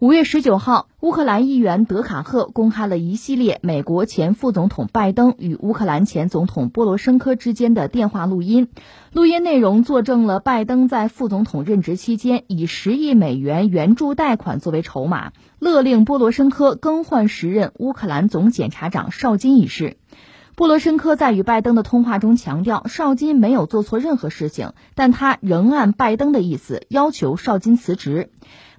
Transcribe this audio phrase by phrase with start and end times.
[0.00, 8.68] 五月十九号，乌克兰议员德卡赫公开了一系列美国前副总统拜登与乌克兰前总统波罗申科之间的电话录音。
[9.12, 19.98] 录音内容作证了拜登在副总统任职期间以十亿美元援助贷款作为筹码，勒令波罗申科更换时任乌克兰总检察长绍金一事。
[20.56, 28.30] 波罗申科在与拜登的通话中强调，绍金没有做错任何事情，但他仍按拜登的意思要求绍金辞职。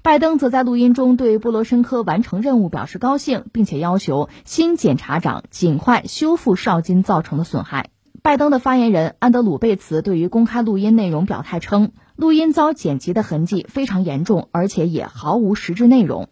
[0.04, 7.92] 拜登则在录音中对波罗申科完成任务表示高兴，并且要求新检察长尽快修复绍金造成的损害。
[8.24, 16.30] 拜登的发言人安德鲁贝茨对于公开录音内容表态称，录音遭剪辑的痕迹非常严重，而且也毫无实质内容。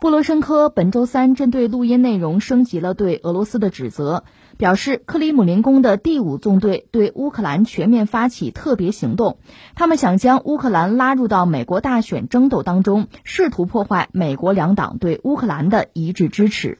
[0.00, 4.24] 波罗申科本周三针对录音内容升级了对俄罗斯的指责。
[4.56, 9.38] 表示，克里姆林宫的第五纵队对乌克兰全面发起特别行动，
[9.74, 16.78] 他们想将乌克兰拉入到美国大选争斗当中，试图破坏美国两党对乌克兰的一致支持。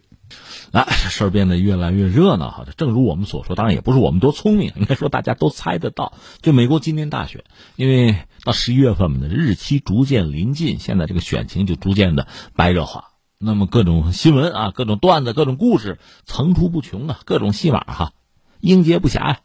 [0.73, 2.67] 啊，这事儿变得越来越热闹哈。
[2.77, 6.15] 正如我们所说，当然也不是我们多聪明，应该说大家都猜得到。
[6.41, 7.45] 就美国今年大选，
[7.77, 12.27] 因为到十一月份嘛，日期逐渐临近，现在这个选情就逐渐的
[12.57, 13.14] 白热化。
[13.39, 18.13] 那么各种新闻啊，各种段子，各种故事层出不穷啊，各种戏码哈，
[18.61, 19.41] 应接不暇呀。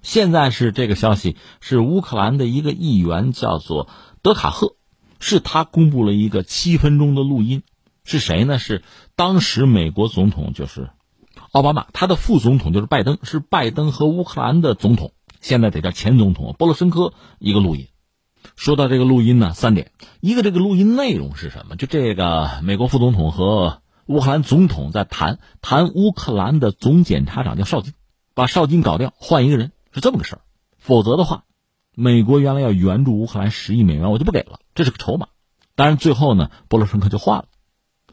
[0.00, 3.88] 现在是这个消息，是乌克兰的一个议员叫做
[4.22, 4.76] 德卡赫，
[5.20, 7.62] 是他公布了一个七分钟的录音，
[8.04, 8.58] 是谁呢？
[8.58, 8.82] 是
[9.16, 10.90] 当时美国总统就是
[11.52, 17.88] 奥巴马，他的副总统就是拜登，是拜登和乌克兰的总统，现在得叫前总统波罗申科一个录音。
[18.56, 21.76] 说到这个录音呢，三点，一个这个录音内容是什么？
[21.76, 27.94] 就这个美国副总统和乌克兰总统在谈谈乌克兰的总检察长叫绍金，
[28.34, 30.42] 把绍金搞掉，换一个人是这么个事儿。
[30.78, 31.44] 否则的话，
[31.94, 35.28] 美国原来要援助乌克兰十亿美元，我就不给了，这是个筹码。
[35.74, 37.44] 当然最后呢，波罗申科就换了，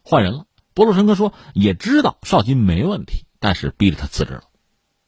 [0.04, 0.46] 换人了。
[0.74, 4.44] 波罗申科说也知道绍金没问题，但是逼着他辞职了。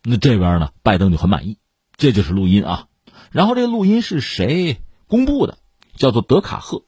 [0.03, 1.57] 那这边呢，拜登就很满意，
[1.95, 2.87] 这就是录音啊。
[3.31, 4.81] 然后这个录音是谁？
[5.11, 5.57] 公布的
[5.97, 6.83] 叫做德卡赫，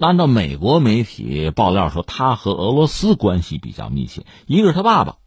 [0.00, 4.26] 按照美国媒体爆料说，他和俄罗斯关系比较密切。
[4.46, 5.18] 一个是他爸爸，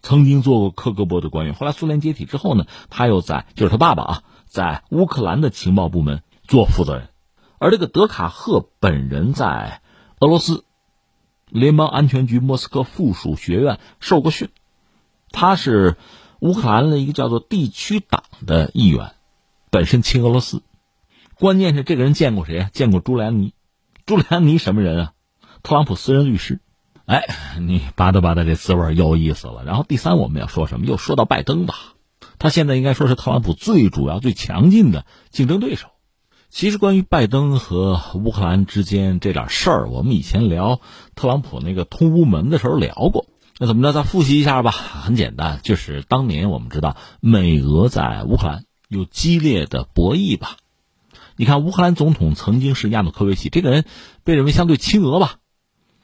[0.00, 7.10] 曾经做过克格勃的官员，后来苏联解体之后呢，他又在就是他爸爸啊，在乌克兰的情报部门做负责人。
[7.58, 9.82] 而这个德卡赫本人在
[10.20, 10.64] 俄罗斯
[11.50, 14.48] 联邦安全局莫斯科附属学院受过训，
[15.32, 15.98] 他是
[16.40, 19.12] 乌克兰的一个叫做地区党的议员，
[19.70, 20.62] 本身亲俄罗斯。
[21.40, 22.70] 关键是这个人见过谁啊？
[22.72, 23.54] 见过朱利安尼，
[24.06, 25.12] 朱利安尼什么人啊？
[25.62, 26.58] 特朗普私人律师。
[27.06, 27.24] 哎，
[27.60, 29.62] 你吧嗒吧嗒这滋味有意思了。
[29.64, 30.86] 然后第三，我们要说什么？
[30.86, 31.74] 又说到拜登吧。
[32.40, 35.88] 他现在应该说是特朗普最主要、最强劲的竞争对手。
[36.50, 40.80] 其实关于拜登和乌克兰之间这点事儿，我们以前聊
[41.14, 43.26] 特朗普那个通乌门的时候聊过。
[43.58, 43.92] 那怎么着？
[43.92, 44.72] 再复习一下吧。
[44.72, 50.56] 很简单，就是当年我们知道美俄在乌克兰有激烈的博弈吧。
[51.38, 53.84] 你看，乌克兰总统曾经是亚努科维奇，这个人
[54.24, 55.36] 被认为相对亲俄吧，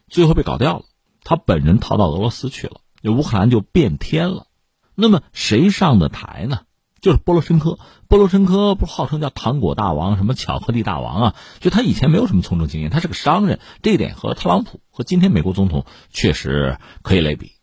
[0.08, 0.84] 最后被搞掉了，
[1.24, 4.46] 他本人逃到俄罗斯去了，就乌克兰就变天了。
[4.94, 6.60] 那么谁上的台呢？
[7.00, 7.80] 就是波罗申科。
[8.06, 11.34] 波罗申科不是号称叫糖果大王、什么巧克力大王啊？
[11.58, 17.54] 就他以前没有什么从政经验，他是个商人，这一点和特朗普和今天美国总统确实可以类比。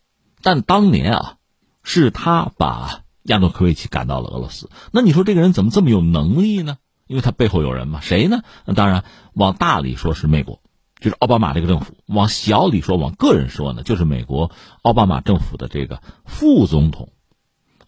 [0.42, 1.38] 但当年啊，
[1.84, 4.70] 是他把亚努科维奇赶到了俄罗斯。
[4.92, 6.78] 那你说这个人怎么这么有能力呢？
[7.12, 8.42] 因为他背后有人嘛，谁呢？
[8.64, 10.62] 那当然，往大里说是美国，
[11.02, 14.50] 就是奥巴马这个政府；往小里说，往个人说呢，就是美国
[14.82, 17.10] 奥巴马政府的这个副总统。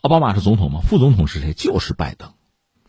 [0.01, 0.81] 奥巴马是总统吗？
[0.83, 1.53] 副总统是谁？
[1.53, 2.31] 就是拜登。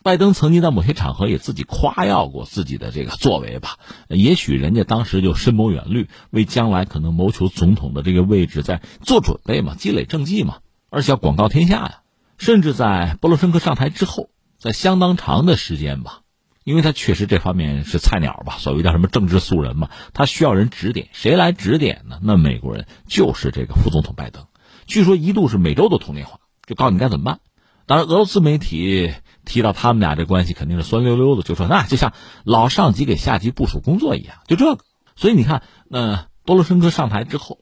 [0.02, 3.78] 拜登曾经在某些场合也自己夸耀过自己的这个作为吧。
[4.08, 10.56] 也许人家当时就深谋远虑，为将来可能谋求总统的这个位置在做准备嘛，积累政绩嘛，
[10.90, 12.00] 而且要广告天下呀。
[12.38, 16.22] 甚至在波罗申科上台之后，在相当长的时间吧。
[16.64, 22.18] 因为他确实这方面是菜鸟吧，所谓叫什么政治素人嘛，他需要人指点，谁来指点呢？
[22.22, 24.46] 那美国人就是这个副总统拜登。
[24.86, 27.40] 据说一度是每周都通电话，就告诉你该怎么办。
[27.86, 29.12] 当然，俄罗斯媒体
[29.44, 32.14] 提到他们俩这关系肯定是酸溜溜的，就说那就像
[32.44, 34.84] 老上级给下级部署工作一样，就这个。
[35.16, 37.58] 所以你看，那波罗申科上台之后，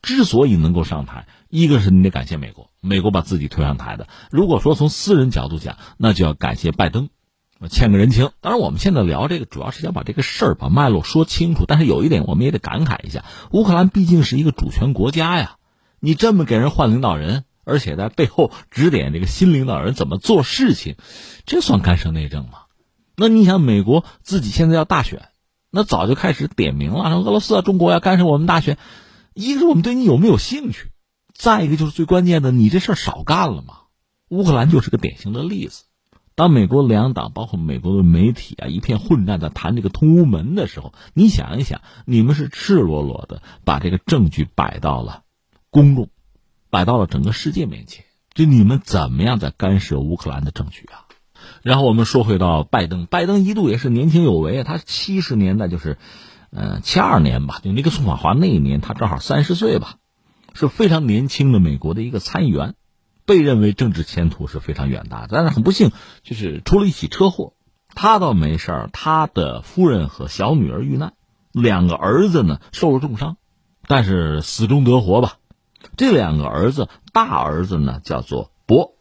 [0.00, 4.06] 之所以能够上台，一个是你得感谢美国，美国把自己推上台的。
[4.30, 7.08] 如果说从私人角度讲，那就要感谢拜登。
[7.60, 8.30] 我欠个人情。
[8.40, 11.64] 当然，我们现在聊这个，主要是想把这个事儿把脉络说清楚。
[11.66, 15.56] 但是有一点，我们也得感慨一下：乌克兰毕竟是一个主权国家呀。
[16.00, 20.96] 你这么给人换领导人，而且在背后指点这个新领导人怎么做事情，
[21.46, 22.64] 这算干涉内政吗？
[23.16, 25.28] 那你想，美国自己现在要大选，
[25.70, 28.76] 那早就开始点名了，俄罗斯啊，中国要干涉我们大选，
[29.32, 30.90] 一个是我们对你有没有兴趣，
[31.32, 33.78] 再一个就是最关键的，你这事儿少干了嘛。
[34.28, 35.84] 乌克兰就是个典型的例子。
[36.36, 45.22] 当美国两党包括美国的媒体啊一片混战，在谈这个通乌门的时候，你想一想，你们是赤裸裸的把这个证据摆到了
[45.70, 46.08] 公众，
[46.70, 48.04] 摆到了整个世界面前，
[48.34, 51.06] 就你们怎么样在干涉乌克兰的政局啊？
[51.62, 55.98] 然后我们说回到拜登，拜登一度也是年轻有为啊，他七十年代就是，
[56.50, 59.98] 呃，七二年吧，就尼克松访华那一年，他正好三十岁吧，
[60.52, 62.74] 是非常年轻的美国的一个参议员。
[63.26, 65.90] 被认为政治前途是非常远大的，但是很不幸，
[66.22, 67.54] 就是出了一起车祸。
[67.94, 71.14] 他倒没事儿，他的夫人和小女儿遇难，
[71.52, 73.36] 两个儿子呢受了重伤，
[73.86, 75.38] 但是死中得活吧。
[75.96, 78.96] 这两个儿子，大儿子呢叫做博，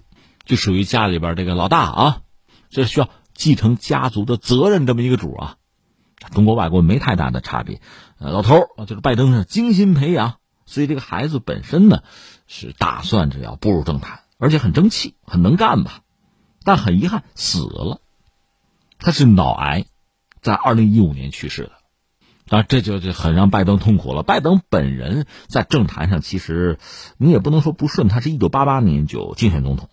[0.45, 2.21] 就属于家里边这个老大啊，
[2.69, 5.57] 这需要继承家族的责任这么一个主啊。
[6.31, 7.81] 中国外国没太大的差别，
[8.17, 10.35] 老头儿就是拜登是精心培养，
[10.65, 12.04] 所以这个孩子本身呢。
[12.45, 16.01] 是打算着要步入政坛，而且很争气，很能干吧？
[16.63, 18.01] 但很遗憾死了，
[19.00, 19.86] 他是脑癌，
[20.42, 21.71] 在二零一五年去世的。
[22.48, 24.21] 当然，这就就很让拜登痛苦了。
[24.21, 26.77] 拜登本人在政坛上其实
[27.18, 29.89] 你也不能说不顺，他是一九八八年就竞选总统，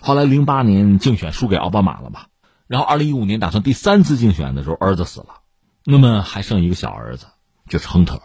[0.00, 2.28] 后来零八年竞选输给奥巴马了吧？
[2.66, 5.40] 然后二零一五年打算第三次竞选的时候，儿子死了，
[5.84, 7.26] 那么还剩一个小儿子，
[7.68, 8.22] 就是亨特。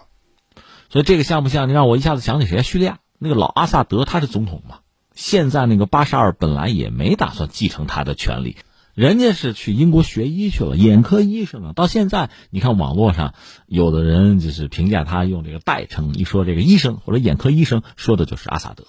[0.89, 1.67] 所以这个像不像？
[1.69, 2.61] 你让我一下子想起谁？
[2.63, 2.99] 叙利亚。
[3.17, 4.79] 那个老阿萨德他是总统嘛？
[5.13, 8.57] 现在那个巴沙尔本来也没打算继承他的权利，
[8.93, 11.71] 人家是去英国学医去了，眼科医生啊。
[11.73, 13.33] 到现在你看网络上
[13.67, 18.83] 有的人就是评价他用这个代称，一说这个医生或者眼科医生，说的就是阿萨德，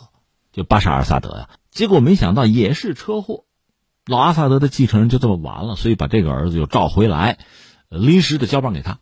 [0.53, 1.49] 就巴沙尔萨德呀。
[1.71, 3.45] 结果没想到也是车祸，
[4.07, 7.39] 老阿萨德的继承人就这么完了，所以把这个儿子又召回来，
[7.89, 8.99] 临时的交棒给他。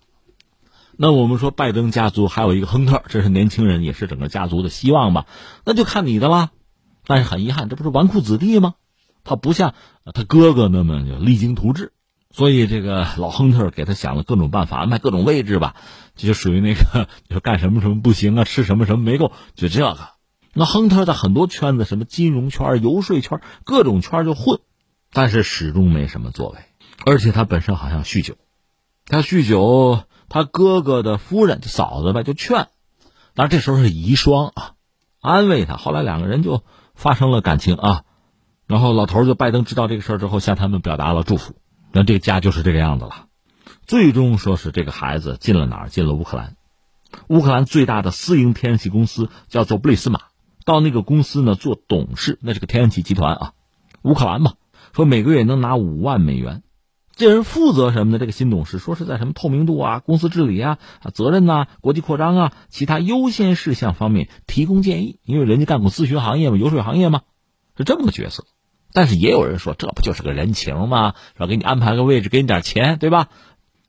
[0.96, 5.26] 那我们说拜登家族还有一个亨特，这是年轻人，也是整个家族的希望吧？
[5.64, 6.50] 那就看你的了。
[7.06, 8.75] 但是很遗憾，这不是纨绔子弟吗？
[9.25, 9.75] 他不像
[10.14, 11.93] 他哥哥那么就励精图治，
[12.31, 15.76] 所以这个老亨特给他想了各种办法，安排各种位置吧，
[16.14, 20.11] 这就属于那个就干什么什么不行啊，吃什么什么没够，就这个。
[20.52, 24.61] 那亨特在很多圈子，什么金融圈、游说圈，各种圈就混，
[25.12, 26.58] 但是始终没什么作为，
[27.05, 28.37] 而且他本身好像酗酒，
[29.06, 30.04] 他酗酒。
[30.26, 32.66] 他哥哥的夫人，嫂子呗，就劝，
[33.34, 34.72] 当然这时候是遗孀啊，
[35.20, 35.76] 安慰他。
[35.76, 36.64] 后来两个人就
[36.96, 38.02] 发生了感情啊，
[38.66, 41.54] 然后老头就拜登知道这个事儿之后，向他们表达了祝福。
[41.92, 43.26] 那这个家就是这个样子了。
[43.86, 45.88] 最终说是这个孩子进了哪儿？
[45.88, 46.56] 进了乌克兰。
[47.28, 50.20] 乌克兰最大的私营天然气公司叫做布里斯马，
[50.64, 53.52] 到那个公司呢做董事，那是个天然气集团啊。
[54.02, 54.54] 乌克兰嘛，
[54.92, 56.64] 说每个月能拿五万美元。
[57.16, 58.19] 这人负责什么呢？
[58.19, 67.22] 这个新董事说是在什么透明度啊、公司治理啊、啊责任呐、国际扩张啊、其他优先事项方面提供建议，因为人家干过咨询行业嘛、游说行业嘛，
[67.76, 68.44] 是这么个角色。
[68.93, 71.14] 但是也有人说，这不就是个人情吗？
[71.37, 73.28] 说给你安排个位置，给你点钱，对吧？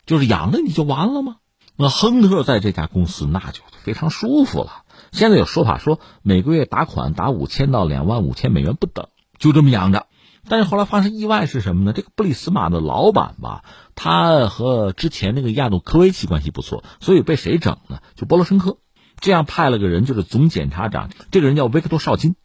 [0.05, 1.37] 就是养着你就完了吗？
[1.77, 4.83] 那亨特在这家公司那就非常舒服了。
[5.11, 9.07] 现在有说法说，每个月打款打五千到两万五千美元不等，
[9.39, 10.05] 就这么养着。
[10.47, 11.93] 但是后来发生意外是什么呢？
[11.93, 13.63] 这个布里斯马的老板吧，
[13.95, 17.99] 他和之前那个亚努科维奇关系不错，所以被谁整呢？
[18.15, 18.77] 就波罗申科，
[19.19, 22.35] 这样派了个人，就是总检察长，这个人叫维克多绍金，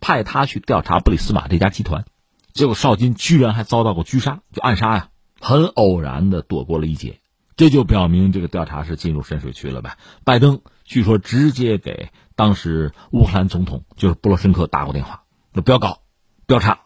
[0.00, 2.04] 派他去调查布里斯马这家集团，
[2.52, 5.08] 结果绍金居然还遭到过狙杀，就暗杀呀，
[5.40, 7.18] 很偶然的躲过了一劫，
[7.56, 9.96] 这就表明这个调查是进入深水区了呗。
[10.24, 15.24] 拜登据说直接给当时乌克兰总统就是波罗申科打过电话，
[15.54, 16.02] 说不要搞
[16.46, 16.78] 不要查。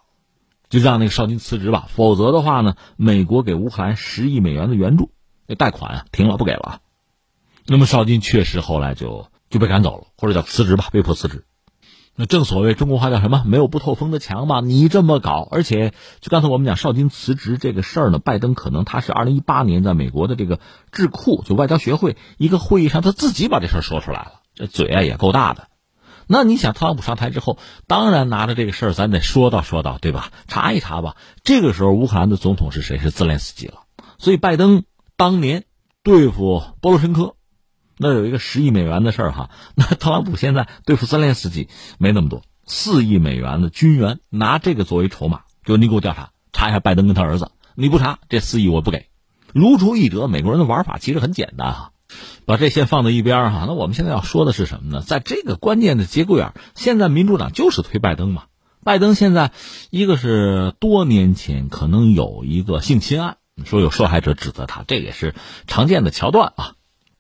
[0.72, 5.10] 就让那个绍金辞职吧，否则的话呢，美国给乌克兰十亿美元的援助，
[5.46, 6.80] 那贷款啊停了不给了。
[7.66, 11.44] 那么绍金确实后来就就被赶走了，或者叫辞职吧，被迫辞职。
[12.16, 13.42] 那正所谓中国话叫什么？
[13.44, 14.60] 没有不透风的墙嘛。
[14.60, 20.58] 你这么搞，而且就刚才我们讲绍金辞职这个事儿呢，拜登可能他是二零一八年在美国的这个
[20.90, 25.68] 智库就外交学会一个会议上，他自己把这事儿说出来了，这嘴啊也够大的。
[26.32, 30.32] 那你想，特朗普上台之后，当然拿着这个事儿，咱得说道说道，对吧？
[30.48, 31.14] 查一查吧。
[31.44, 32.98] 这个时候，乌克兰的总统是谁？
[32.98, 33.82] 是泽连斯基了。
[34.16, 34.84] 所以，拜登
[35.18, 35.64] 当年
[36.02, 37.34] 对付波罗申科，
[37.98, 39.50] 那有一个十亿美元的事儿哈。
[39.76, 47.50] 那特朗普现在对付泽连斯基没那么多，四亿美元的军援，拿这个作为筹码，就你给我调查，查一下拜登跟他儿子。
[47.74, 49.08] 你不查，这四亿我不给。
[49.52, 50.28] 如出一辙。
[50.28, 51.92] 美国人的玩法其实很简单哈。
[52.44, 55.00] 把这先放在一边哈，那我们现在要说的是什么呢？
[55.00, 58.44] 在这个关键的节骨眼现在民主党就是推拜登嘛。
[58.84, 59.52] 拜登现在
[59.90, 65.34] 一个是多年前可能有一个性侵案，说有受害者指责他，这也是
[65.66, 66.72] 常见的桥段啊。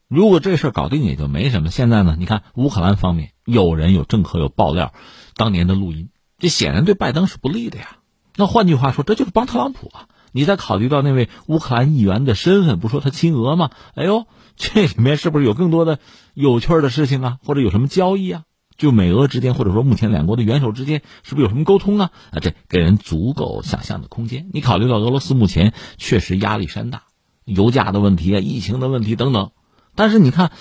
[0.08, 1.70] 如果这事儿搞定也就没什么。
[1.70, 4.92] 现在呢，你看乌克兰方面有人有政客有爆料，
[5.36, 7.96] 当年的录音，这显然对拜登是不利的呀。
[8.36, 10.08] 那换句话说，这就是帮特朗普啊。
[10.32, 13.70] 你再考虑到那位乌克兰议员的身份，不说他亲俄吗？
[13.94, 15.98] 哎呦， 这里面是不是有更多的
[16.34, 17.38] 有趣的事情啊？
[17.44, 18.42] 或者有什么交易啊？
[18.76, 22.10] 就美俄之间，或者说目前两国的元首之间，是不是有什么沟通啊？
[22.30, 24.50] 啊，这给人足够想象的空间。
[24.52, 27.04] 你考虑到俄罗斯目前确实压力山大，
[27.44, 29.50] 油价的问题啊，疫情的问题等等。
[29.94, 30.52] 但是你看，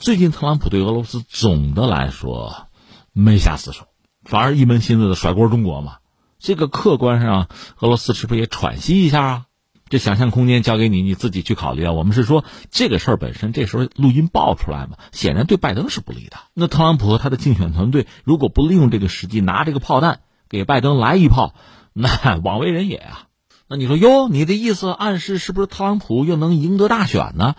[0.00, 2.68] 最近特朗普对俄罗斯总的来说
[3.12, 3.84] 没下死手，
[4.24, 5.98] 反而一门心思的甩锅中国嘛。
[6.38, 7.48] 这个客观上，
[7.80, 9.44] 俄罗斯是不是也喘息一下啊？
[9.88, 11.92] 这想象空间交给你，你自己去考虑啊。
[11.92, 16.36] 我们是说这个事儿本身，这时候录音爆出来嘛，显然对拜登是不利的。
[16.54, 21.54] 那特朗普和他的竞选团队如果不利用这个时机，拿这个炮弹给拜登来一炮，
[21.92, 23.24] 那 枉为人也啊。
[23.68, 27.54] 那你说哟，你的意思暗示是不是特朗普又能赢得大选呢？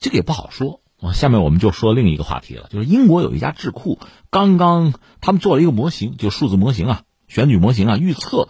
[0.00, 0.80] 这个也不好说。
[1.14, 3.98] 下面我们就说另一个话题了，就是英国有一家智库
[4.30, 8.48] 刚刚他们做了一个模型，就数字模型啊，选举模型啊，预测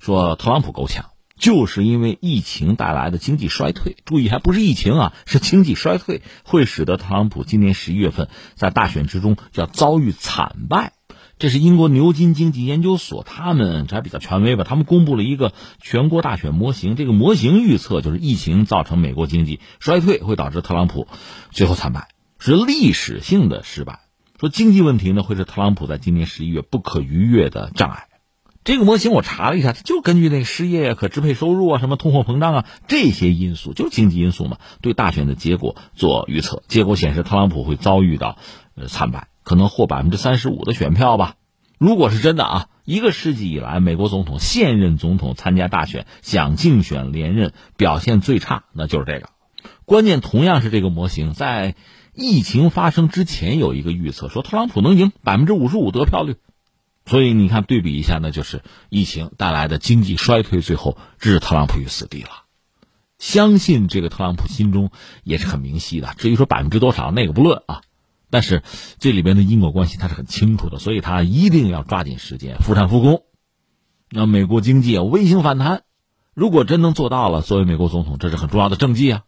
[0.00, 1.11] 说特朗普够呛。
[1.42, 10.92] 就是因为疫情带来的经济衰退，注意还不是疫情啊， 是经济衰退，会使得特朗普今年十一月份在大选之中要遭遇惨败。
[11.40, 14.62] 这是英国牛津经济研究所，他们这还比较权威吧？
[14.62, 21.08] 他们公布了一个全国大选模型，这个模型预测就是疫情造成美国经济衰退，会导致特朗普
[21.50, 22.06] 最后惨败，
[22.38, 24.02] 是历史性的失败。
[24.38, 28.06] 说经济问题呢，会是特朗普在今年十一月不可逾越的障碍。
[28.64, 36.62] 这个模型我查了一下，它就根据那个失业、可支配收入啊、什么通货膨胀啊这些因素，就是经济因素嘛，对大选的结果做预测。
[36.68, 38.36] 结果显示，特朗普会遭遇到
[38.76, 41.34] 呃惨败，可能获百分之三十五的选票吧。
[41.78, 49.30] 如果是真的啊，一个世纪以来，美国总统现任总统参加大选想竞选连任，表现最差，那就是这个。
[49.84, 51.74] 关键同样是这个模型，在
[52.14, 56.36] 疫情发生之前有一个预测，说特朗普能赢百分之五十五得票率。
[57.04, 62.28] 所以你看，对比一下呢，就是疫情带来的经济衰退，最后置特朗普于死地了。
[63.18, 64.90] 相信这个特朗普心中
[65.22, 66.14] 也是很明晰的。
[66.16, 67.82] 至于说百分之多少，那个不论啊，
[68.30, 68.62] 但是
[68.98, 73.22] 这里边的因果关系他是很清楚的，所以他一定要抓紧时间复产复工，
[74.08, 75.82] 让美国经济啊微型反弹。
[76.34, 79.22] 如果真能做到了，作为美国总统，这是很重要的政绩啊，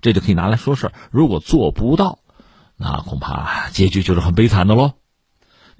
[0.00, 0.92] 这就可以拿来说事儿。
[1.10, 2.20] 如果做不到，
[2.76, 4.94] 那恐怕结局就是很悲惨的喽。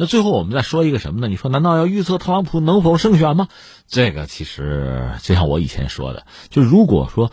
[0.00, 1.26] 那最后我们再说一个什么呢？
[1.26, 3.48] 你说难道要预测特朗普能否胜选吗？
[3.88, 7.32] 这个其实就像我以前说的，就如果说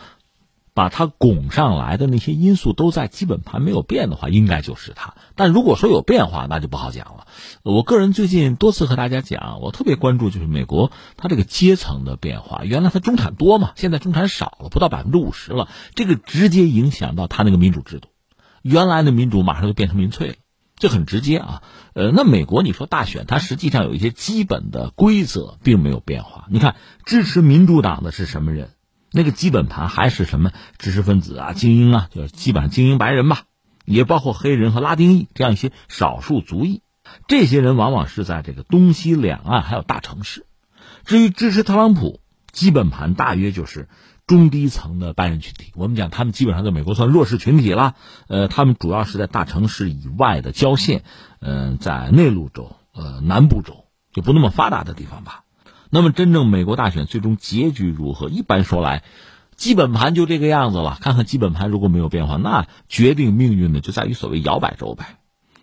[0.74, 5.14] 把他拱上来的那些因素都在基本盘没有变的话，应该就是他。
[5.36, 7.28] 但如果说有变化，那就不好讲了。
[7.62, 12.64] 我个人最近多次和大家讲，我特别关注就是美国它这个阶层的变化。
[12.64, 18.08] 原来它中产多嘛，现在中产少了，不到百分之五十了，这个直接影响到他那个民主制度。
[18.62, 20.34] 原来的民主马上就变成民粹了。
[20.78, 21.62] 这很直接啊，
[21.94, 26.46] 呃，那美国你说大选，它实际上有一些基本的规则并没有变化。
[26.50, 28.70] 你看，支持民主党的是什么人？
[29.10, 33.44] 那个基本盘还是什么知识分子啊、精英啊，就是基本上精英白人吧，
[33.86, 36.82] 也包括黑人和拉丁裔这样一些少数族裔。
[37.26, 40.44] 这些人往往是在这个东西两岸还有大城市。
[41.04, 42.20] 至于支持特朗普，
[42.52, 43.88] 基本盘大约就是。
[44.26, 47.94] 中低层的白人群体，我们讲他们基本上在美国算弱势群体了。
[48.26, 51.04] 呃，他们主要是在大城市以外的郊县，
[51.40, 55.44] 嗯，在内陆州、呃南部州就不那么发达的地方吧。
[55.90, 58.28] 那么，真正美国大选最终结局如何？
[58.28, 59.04] 一般说来，
[59.54, 60.98] 基本盘就这个样子了。
[61.00, 65.18] 看看基本盘如果没有变化，那决定命运的就在于所谓摇摆州呗。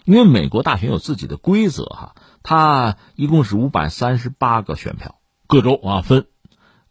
[0.05, 5.15] 因为美国大选有自己的规则哈，它一共是五百三十八个选票，
[5.47, 6.27] 各州啊分。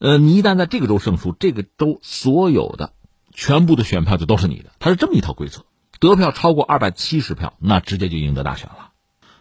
[0.03, 2.93] 呃，你一旦在这个州胜出，这个州所有的
[3.33, 5.65] 全部的选票就都是你的，它是这么一套规则。
[6.01, 8.91] 得票超过二百七十票，那直接就赢得大选了。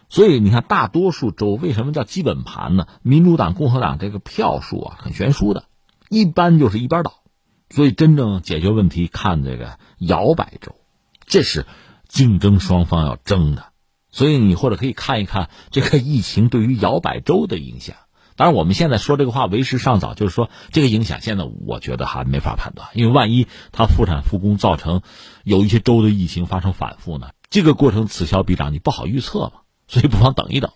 [0.08, 2.86] 所以你看，大多数州为什么叫基本盘呢？
[3.02, 5.64] 民主党、共和党这个票数啊，很悬殊的，
[6.08, 7.24] 一般就是一边倒。
[7.68, 10.76] 所以真正解决问题看这个摇摆州，
[11.26, 11.66] 这是
[12.06, 13.64] 竞争双方要争的。
[14.12, 17.96] 所以你或者可以看一看这个疫情对于摇摆州的影响。
[18.36, 25.02] 当然，我们现在说这个话为时尚早，就是说这个影响现在我觉得还没法判断，因为万一它复产复工造成
[25.44, 27.28] 有一些州的疫情发生反复呢？
[27.50, 29.52] 这个过程此消彼长，你不好预测嘛，
[29.86, 30.70] 所以不妨等一等。